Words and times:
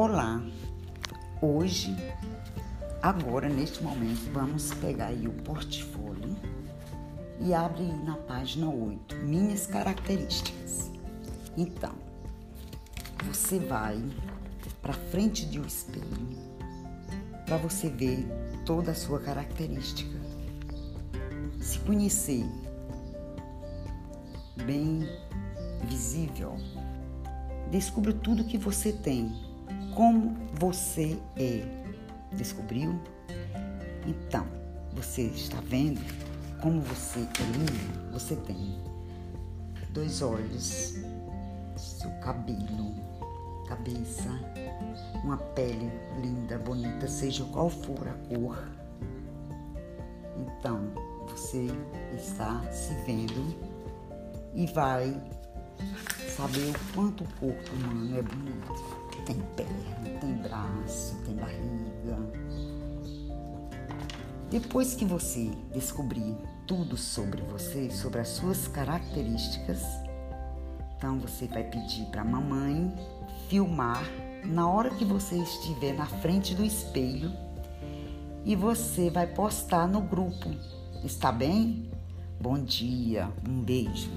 Olá, 0.00 0.40
hoje, 1.42 1.92
agora, 3.02 3.48
neste 3.48 3.82
momento, 3.82 4.30
vamos 4.32 4.72
pegar 4.74 5.06
aí 5.06 5.26
o 5.26 5.32
portfólio 5.42 6.36
e 7.40 7.52
abre 7.52 7.82
na 8.04 8.14
página 8.16 8.70
8, 8.70 9.16
minhas 9.16 9.66
características. 9.66 10.92
Então, 11.56 11.96
você 13.24 13.58
vai 13.58 14.00
para 14.80 14.92
frente 14.92 15.44
de 15.44 15.58
um 15.58 15.64
espelho 15.64 16.06
para 17.44 17.56
você 17.56 17.90
ver 17.90 18.24
toda 18.64 18.92
a 18.92 18.94
sua 18.94 19.18
característica. 19.18 20.16
Se 21.60 21.76
conhecer 21.80 22.46
bem 24.64 25.08
visível, 25.88 26.54
descubra 27.72 28.12
tudo 28.12 28.44
que 28.44 28.56
você 28.56 28.92
tem 28.92 29.47
como 29.98 30.32
você 30.60 31.18
é. 31.36 31.64
Descobriu? 32.30 33.00
Então, 34.06 34.46
você 34.92 35.22
está 35.22 35.60
vendo 35.60 36.00
como 36.62 36.80
você 36.82 37.18
é 37.18 37.42
lindo? 37.58 38.12
Você 38.12 38.36
tem 38.36 38.78
dois 39.90 40.22
olhos, 40.22 41.00
seu 41.76 42.10
cabelo, 42.20 42.94
cabeça, 43.66 44.28
uma 45.24 45.36
pele 45.36 45.90
linda, 46.22 46.58
bonita, 46.58 47.08
seja 47.08 47.42
qual 47.46 47.68
for 47.68 48.06
a 48.06 48.14
cor. 48.28 48.56
Então, 50.36 50.92
você 51.28 51.66
está 52.14 52.62
se 52.70 52.94
vendo 53.04 53.52
e 54.54 54.64
vai 54.66 55.20
saber 56.36 56.70
o 56.70 56.94
quanto 56.94 57.24
o 57.24 57.28
corpo 57.40 57.74
humano 57.74 58.18
é 58.18 58.22
bonito. 58.22 58.98
Tem 59.26 59.36
perna, 59.56 60.18
tem 60.20 60.34
braço, 60.34 61.16
tem 61.24 61.34
barriga. 61.34 62.18
Depois 64.50 64.94
que 64.94 65.04
você 65.04 65.50
descobrir 65.74 66.36
tudo 66.66 66.96
sobre 66.96 67.42
você, 67.42 67.90
sobre 67.90 68.20
as 68.20 68.28
suas 68.28 68.66
características, 68.68 69.82
então 70.96 71.18
você 71.18 71.46
vai 71.46 71.64
pedir 71.64 72.06
para 72.06 72.22
a 72.22 72.24
mamãe 72.24 72.94
filmar 73.48 74.02
na 74.44 74.68
hora 74.68 74.90
que 74.90 75.04
você 75.04 75.36
estiver 75.36 75.94
na 75.94 76.06
frente 76.06 76.54
do 76.54 76.64
espelho 76.64 77.32
e 78.44 78.56
você 78.56 79.10
vai 79.10 79.26
postar 79.26 79.86
no 79.86 80.00
grupo. 80.00 80.48
Está 81.04 81.30
bem? 81.30 81.90
Bom 82.40 82.58
dia, 82.58 83.28
um 83.46 83.60
beijo. 83.60 84.10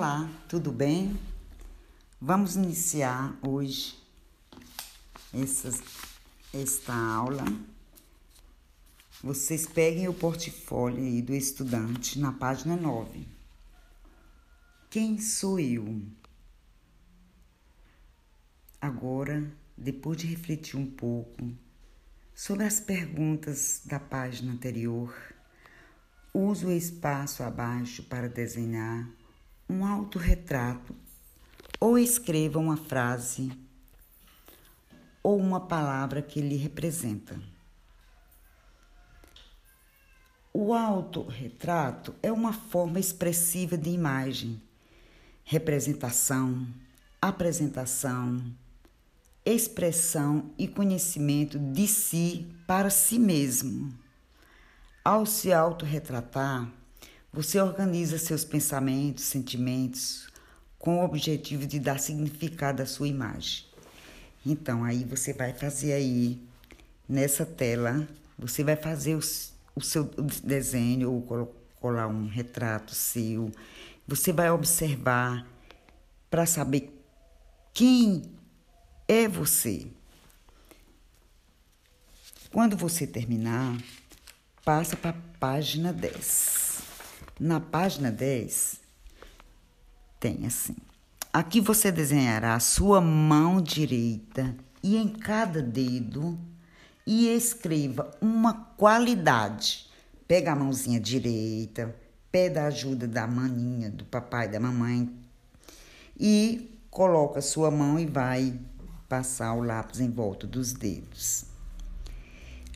Olá, 0.00 0.26
tudo 0.48 0.72
bem? 0.72 1.14
Vamos 2.18 2.56
iniciar 2.56 3.38
hoje 3.46 4.02
essas, 5.30 5.82
esta 6.54 6.94
aula. 6.94 7.44
Vocês 9.22 9.66
peguem 9.66 10.08
o 10.08 10.14
portfólio 10.14 11.04
aí 11.04 11.20
do 11.20 11.34
estudante 11.34 12.18
na 12.18 12.32
página 12.32 12.78
9. 12.78 13.28
Quem 14.88 15.20
sou 15.20 15.60
eu? 15.60 16.00
Agora, 18.80 19.52
depois 19.76 20.16
de 20.16 20.26
refletir 20.26 20.78
um 20.78 20.90
pouco 20.90 21.52
sobre 22.34 22.64
as 22.64 22.80
perguntas 22.80 23.82
da 23.84 24.00
página 24.00 24.50
anterior, 24.50 25.14
use 26.32 26.64
o 26.64 26.72
espaço 26.72 27.42
abaixo 27.42 28.02
para 28.04 28.30
desenhar 28.30 29.19
um 29.70 29.86
autorretrato 29.86 30.96
ou 31.78 31.96
escreva 31.96 32.58
uma 32.58 32.76
frase 32.76 33.52
ou 35.22 35.38
uma 35.38 35.60
palavra 35.60 36.20
que 36.20 36.40
lhe 36.40 36.56
representa. 36.56 37.40
O 40.52 40.74
autorretrato 40.74 42.12
é 42.20 42.32
uma 42.32 42.52
forma 42.52 42.98
expressiva 42.98 43.78
de 43.78 43.90
imagem, 43.90 44.60
representação, 45.44 46.66
apresentação, 47.22 48.42
expressão 49.46 50.50
e 50.58 50.66
conhecimento 50.66 51.60
de 51.60 51.86
si 51.86 52.52
para 52.66 52.90
si 52.90 53.20
mesmo. 53.20 53.94
Ao 55.04 55.24
se 55.24 55.52
autorretratar, 55.52 56.79
você 57.32 57.60
organiza 57.60 58.18
seus 58.18 58.44
pensamentos, 58.44 59.24
sentimentos, 59.24 60.28
com 60.78 60.98
o 60.98 61.04
objetivo 61.04 61.66
de 61.66 61.78
dar 61.78 62.00
significado 62.00 62.82
à 62.82 62.86
sua 62.86 63.06
imagem. 63.06 63.64
Então, 64.44 64.82
aí 64.82 65.04
você 65.04 65.32
vai 65.32 65.52
fazer 65.52 65.92
aí, 65.92 66.42
nessa 67.08 67.44
tela, 67.44 68.08
você 68.38 68.64
vai 68.64 68.76
fazer 68.76 69.14
o 69.14 69.80
seu 69.80 70.04
desenho 70.42 71.12
ou 71.12 71.54
colar 71.78 72.08
um 72.08 72.26
retrato 72.26 72.94
seu. 72.94 73.52
Você 74.08 74.32
vai 74.32 74.50
observar 74.50 75.46
para 76.30 76.46
saber 76.46 76.90
quem 77.72 78.22
é 79.06 79.28
você. 79.28 79.86
Quando 82.50 82.76
você 82.76 83.06
terminar, 83.06 83.76
passa 84.64 84.96
para 84.96 85.10
a 85.10 85.38
página 85.38 85.92
10. 85.92 86.79
Na 87.40 87.58
página 87.58 88.10
10, 88.10 88.82
tem 90.20 90.44
assim: 90.44 90.76
aqui 91.32 91.58
você 91.58 91.90
desenhará 91.90 92.54
a 92.54 92.60
sua 92.60 93.00
mão 93.00 93.62
direita 93.62 94.54
e 94.82 94.98
em 94.98 95.08
cada 95.08 95.62
dedo 95.62 96.38
e 97.06 97.28
escreva 97.28 98.10
uma 98.20 98.52
qualidade. 98.76 99.88
Pega 100.28 100.52
a 100.52 100.54
mãozinha 100.54 101.00
direita, 101.00 101.96
pede 102.30 102.58
a 102.58 102.66
ajuda 102.66 103.08
da 103.08 103.26
maninha, 103.26 103.88
do 103.88 104.04
papai, 104.04 104.46
da 104.46 104.60
mamãe 104.60 105.10
e 106.18 106.78
coloca 106.90 107.40
sua 107.40 107.70
mão 107.70 107.98
e 107.98 108.04
vai 108.04 108.60
passar 109.08 109.54
o 109.54 109.62
lápis 109.62 109.98
em 109.98 110.10
volta 110.10 110.46
dos 110.46 110.74
dedos. 110.74 111.46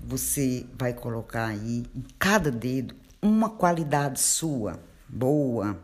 Você 0.02 0.64
vai 0.78 0.94
colocar 0.94 1.48
aí 1.48 1.84
em 1.94 2.04
cada 2.18 2.50
dedo 2.50 3.03
uma 3.24 3.48
qualidade 3.48 4.20
sua, 4.20 4.78
boa, 5.08 5.82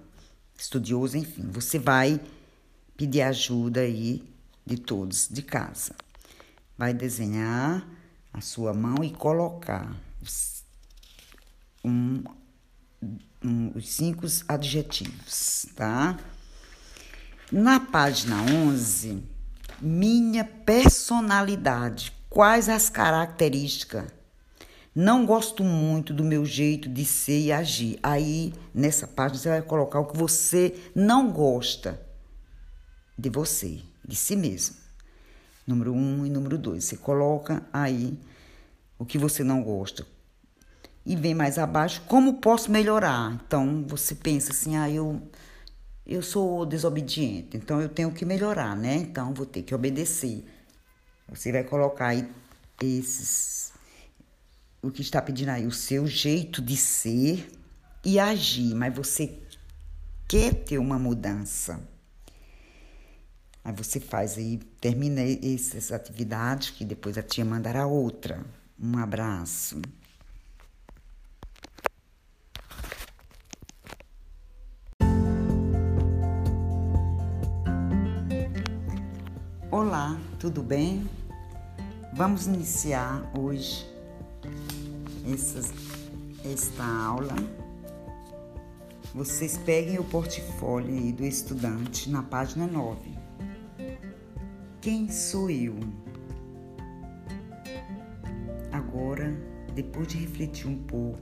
estudioso, 0.58 1.16
enfim, 1.16 1.48
você 1.50 1.78
vai 1.78 2.20
pedir 2.98 3.22
ajuda 3.22 3.80
aí 3.80 4.22
de 4.66 4.76
todos 4.76 5.26
de 5.26 5.40
casa. 5.40 5.94
Vai 6.76 6.92
desenhar 6.92 7.88
a 8.30 8.42
sua 8.42 8.74
mão 8.74 9.02
e 9.02 9.10
colocar 9.10 9.90
os, 10.20 10.62
um, 11.82 12.22
um, 13.42 13.72
os 13.74 13.88
cinco 13.88 14.26
adjetivos, 14.46 15.64
tá? 15.74 16.18
Na 17.50 17.80
página 17.80 18.36
11, 18.42 19.24
minha 19.80 20.44
personalidade. 20.44 22.12
Quais 22.28 22.68
as 22.68 22.90
características 22.90 24.19
não 24.94 25.24
gosto 25.24 25.62
muito 25.62 26.12
do 26.12 26.24
meu 26.24 26.44
jeito 26.44 26.88
de 26.88 27.04
ser 27.04 27.40
e 27.40 27.52
agir. 27.52 27.98
Aí, 28.02 28.52
nessa 28.74 29.06
página, 29.06 29.38
você 29.38 29.48
vai 29.48 29.62
colocar 29.62 30.00
o 30.00 30.06
que 30.06 30.16
você 30.16 30.74
não 30.94 31.30
gosta 31.30 32.00
de 33.16 33.30
você, 33.30 33.80
de 34.06 34.16
si 34.16 34.34
mesmo. 34.34 34.76
Número 35.66 35.92
um 35.92 36.26
e 36.26 36.30
número 36.30 36.58
dois. 36.58 36.84
Você 36.84 36.96
coloca 36.96 37.62
aí 37.72 38.18
o 38.98 39.04
que 39.04 39.16
você 39.16 39.44
não 39.44 39.62
gosta. 39.62 40.04
E 41.06 41.14
vem 41.14 41.34
mais 41.34 41.58
abaixo, 41.58 42.02
como 42.06 42.40
posso 42.40 42.70
melhorar? 42.70 43.40
Então, 43.46 43.84
você 43.86 44.14
pensa 44.14 44.52
assim, 44.52 44.76
ah, 44.76 44.90
eu, 44.90 45.22
eu 46.06 46.20
sou 46.20 46.66
desobediente, 46.66 47.56
então 47.56 47.80
eu 47.80 47.88
tenho 47.88 48.12
que 48.12 48.24
melhorar, 48.24 48.76
né? 48.76 48.96
Então, 48.96 49.32
vou 49.32 49.46
ter 49.46 49.62
que 49.62 49.74
obedecer. 49.74 50.44
Você 51.28 51.52
vai 51.52 51.64
colocar 51.64 52.08
aí 52.08 52.28
esses 52.82 53.72
o 54.82 54.90
que 54.90 55.02
está 55.02 55.20
pedindo 55.20 55.50
aí, 55.50 55.66
o 55.66 55.72
seu 55.72 56.06
jeito 56.06 56.62
de 56.62 56.76
ser 56.76 57.50
e 58.04 58.18
agir, 58.18 58.74
mas 58.74 58.94
você 58.94 59.38
quer 60.26 60.54
ter 60.54 60.78
uma 60.78 60.98
mudança. 60.98 61.80
Aí 63.62 63.74
você 63.74 64.00
faz 64.00 64.38
aí, 64.38 64.58
termina 64.80 65.20
essas 65.20 65.92
atividades 65.92 66.70
que 66.70 66.84
depois 66.84 67.18
a 67.18 67.22
tia 67.22 67.44
mandará 67.44 67.86
outra. 67.86 68.42
Um 68.82 68.96
abraço. 68.96 69.82
Olá, 79.70 80.18
tudo 80.38 80.62
bem? 80.62 81.08
Vamos 82.14 82.46
iniciar 82.46 83.30
hoje 83.38 83.99
essas, 85.32 85.72
esta 86.44 86.84
aula. 86.84 87.34
vocês 89.14 89.58
peguem 89.58 89.98
o 89.98 90.04
portfólio 90.04 90.94
aí 90.94 91.12
do 91.12 91.24
estudante 91.24 92.10
na 92.10 92.22
página 92.22 92.66
9. 92.66 93.18
Quem 94.80 95.10
sou 95.10 95.50
eu? 95.50 95.76
Agora, 98.72 99.36
depois 99.74 100.08
de 100.08 100.18
refletir 100.18 100.68
um 100.68 100.78
pouco 100.84 101.20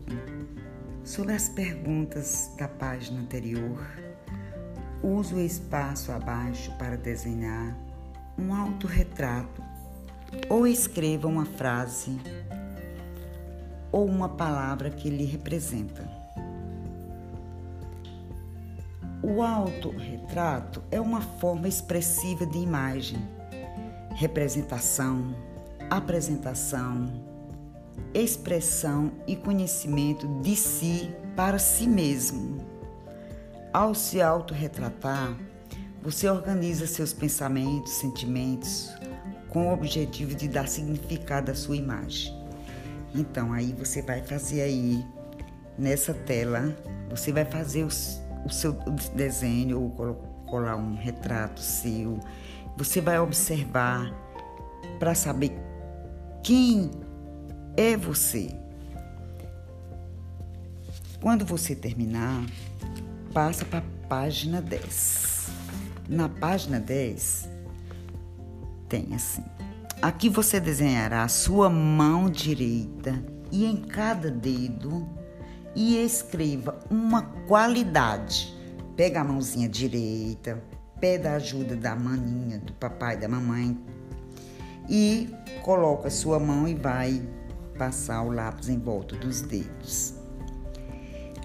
sobre 1.03 1.33
as 1.33 1.49
perguntas 1.49 2.53
da 2.57 2.69
página 2.69 3.21
anterior, 3.21 3.85
use 5.03 5.35
o 5.35 5.41
espaço 5.41 6.13
abaixo 6.13 6.71
para 6.79 6.97
desenhar 6.97 7.77
um 8.39 8.55
autorretrato 8.55 9.63
ou 10.49 10.67
escreva 10.67 11.27
uma 11.27 11.47
frase 11.47 12.19
ou 13.90 14.06
uma 14.06 14.29
palavra 14.29 14.90
que 14.90 15.08
lhe 15.08 15.25
representa. 15.25 16.08
O 19.23 19.43
autorretrato 19.43 20.82
é 20.90 21.00
uma 21.00 21.20
forma 21.20 21.67
expressiva 21.67 22.46
de 22.46 22.58
imagem, 22.58 23.19
representação, 24.14 25.35
apresentação, 25.90 27.08
expressão 28.14 29.12
e 29.26 29.35
conhecimento 29.35 30.26
de 30.40 30.55
si 30.55 31.11
para 31.35 31.58
si 31.58 31.87
mesmo. 31.87 32.58
Ao 33.73 33.94
se 33.94 34.23
autorretratar, 34.23 35.37
você 36.02 36.29
organiza 36.29 36.87
seus 36.87 37.12
pensamentos, 37.12 37.93
sentimentos, 37.94 38.90
com 39.49 39.69
o 39.69 39.73
objetivo 39.73 40.35
de 40.35 40.46
dar 40.49 40.69
significado 40.69 41.50
à 41.50 41.55
sua 41.55 41.76
imagem. 41.76 42.38
Então, 43.15 43.53
aí 43.53 43.73
você 43.73 44.03
vai 44.03 44.23
fazer 44.23 44.63
aí, 44.63 45.05
nessa 45.79 46.13
tela, 46.13 46.77
você 47.11 47.33
vai 47.33 47.45
fazer 47.45 47.85
os 47.85 48.21
o 48.45 48.51
seu 48.51 48.73
desenho 49.15 49.81
ou 49.81 50.15
colar 50.47 50.77
um 50.77 50.97
retrato 50.97 51.61
seu. 51.61 52.19
Você 52.77 53.01
vai 53.01 53.19
observar 53.19 54.13
para 54.99 55.15
saber 55.15 55.53
quem 56.43 56.91
é 57.77 57.97
você. 57.97 58.49
Quando 61.21 61.45
você 61.45 61.75
terminar, 61.75 62.47
passa 63.33 63.65
para 63.65 63.81
a 63.81 64.09
página 64.09 64.63
10. 64.63 65.49
Na 66.09 66.29
página 66.29 66.81
10 66.81 67.49
tem 68.89 69.15
assim: 69.15 69.45
aqui 70.00 70.29
você 70.29 70.61
desenhará 70.61 71.23
a 71.23 71.29
sua 71.29 71.69
mão 71.69 72.31
direita 72.31 73.23
e 73.50 73.65
em 73.65 73.77
cada 73.77 74.31
dedo 74.31 75.09
e 75.75 75.97
escreva 76.03 76.79
uma 76.91 77.23
qualidade. 77.47 78.55
Pega 78.97 79.21
a 79.21 79.25
mãozinha 79.25 79.69
direita, 79.69 80.62
pede 81.00 81.27
a 81.27 81.35
ajuda 81.35 81.77
da 81.77 81.95
maninha, 81.95 82.59
do 82.59 82.73
papai, 82.75 83.17
da 83.17 83.29
mamãe 83.29 83.79
e 84.89 85.33
coloca 85.62 86.09
a 86.09 86.11
sua 86.11 86.39
mão 86.39 86.67
e 86.67 86.75
vai 86.75 87.23
passar 87.77 88.23
o 88.23 88.31
lápis 88.31 88.69
em 88.69 88.79
volta 88.79 89.17
dos 89.17 89.41
dedos. 89.43 90.15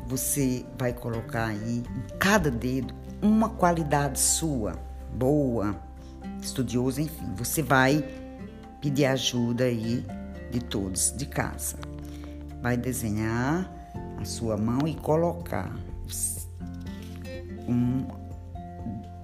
Você 0.08 0.66
vai 0.78 0.94
colocar 0.94 1.48
aí 1.48 1.80
em 1.80 2.18
cada 2.18 2.50
dedo 2.50 2.94
uma 3.22 3.50
qualidade 3.50 4.20
sua, 4.20 4.74
boa, 5.14 5.76
estudiosa, 6.42 7.02
enfim. 7.02 7.34
Você 7.36 7.62
vai 7.62 8.04
pedir 8.84 9.06
ajuda 9.06 9.64
aí 9.64 10.06
de 10.52 10.60
todos 10.60 11.14
de 11.16 11.26
casa. 11.26 11.78
Vai 12.62 12.76
desenhar 12.76 13.72
a 14.20 14.26
sua 14.26 14.58
mão 14.58 14.86
e 14.86 14.94
colocar 14.94 15.74
um, 17.66 18.06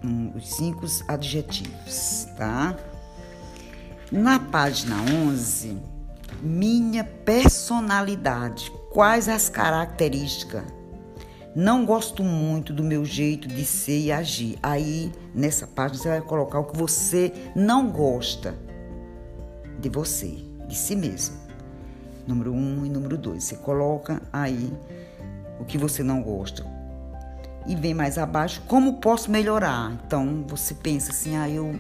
um, 0.02 0.32
os 0.34 0.56
cinco 0.56 0.86
adjetivos, 1.10 2.26
tá? 2.38 2.74
Na 4.10 4.40
página 4.40 4.96
11, 5.28 5.78
minha 6.42 7.04
personalidade. 7.04 8.72
Quais 8.92 9.28
as 9.28 9.50
características? 9.50 10.64
Não 11.54 11.86
gosto 11.86 12.24
muito 12.24 12.72
do 12.72 12.84
meu 12.84 13.04
jeito 13.04 13.48
de 13.48 13.66
ser 13.66 14.00
e 14.00 14.12
agir. 14.12 14.58
Aí, 14.64 15.12
nessa 15.36 15.68
página, 15.68 16.02
você 16.02 16.08
vai 16.08 16.22
colocar 16.22 16.60
o 16.60 16.66
que 16.66 16.78
você 16.78 17.34
não 17.56 17.92
gosta 17.92 18.69
de 19.80 19.90
você, 19.90 20.38
de 20.68 20.76
si 20.76 20.96
mesmo 20.96 21.50
número 22.30 22.54
um 22.54 22.86
e 22.86 22.90
número 22.90 23.18
dois. 23.18 23.44
Você 23.44 23.56
coloca 23.56 24.22
aí 24.31 24.72
o 25.60 25.66
que 25.66 25.78
você 25.78 26.04
não 26.04 26.22
gosta. 26.22 26.64
E 27.66 27.76
vem 27.76 27.94
mais 27.94 28.18
abaixo, 28.18 28.62
como 28.68 29.00
posso 29.00 29.30
melhorar? 29.30 30.00
Então 30.06 30.46
você 30.48 30.74
pensa 30.74 31.12
assim, 31.12 31.36
ah, 31.36 31.50
eu, 31.50 31.78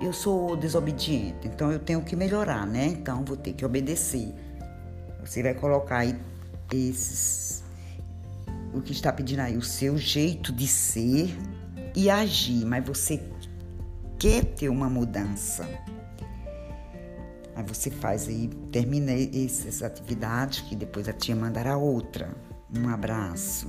eu 0.00 0.12
sou 0.12 0.56
desobediente, 0.56 1.46
então 1.46 1.70
eu 1.70 1.78
tenho 1.78 2.02
que 2.02 2.16
melhorar, 2.16 2.66
né? 2.66 2.86
Então 2.86 3.24
vou 3.24 3.36
ter 3.36 3.52
que 3.52 3.64
obedecer. 3.64 4.34
Você 5.24 5.42
vai 5.42 5.54
colocar 5.54 5.98
aí 5.98 6.18
esses, 6.72 7.62
o 8.74 8.80
que 8.80 8.92
está 8.92 9.12
pedindo 9.12 9.40
aí, 9.40 9.56
o 9.56 9.62
seu 9.62 9.96
jeito 9.96 10.52
de 10.52 10.66
ser 10.66 11.36
e 11.94 12.10
agir, 12.10 12.64
mas 12.64 12.84
você 12.84 13.22
quer 14.18 14.44
ter 14.44 14.68
uma 14.68 14.88
mudança. 14.88 15.68
Aí 17.60 17.66
você 17.66 17.90
faz 17.90 18.26
aí, 18.26 18.48
termina 18.72 19.12
essas 19.12 19.82
atividades 19.82 20.62
que 20.62 20.74
depois 20.74 21.06
a 21.10 21.12
tia 21.12 21.36
mandará 21.36 21.76
outra. 21.76 22.34
Um 22.74 22.88
abraço. 22.88 23.66